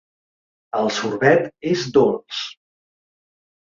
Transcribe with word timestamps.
El 0.77 0.89
sorbet 0.95 1.45
és 1.73 1.85
dolç. 1.99 2.43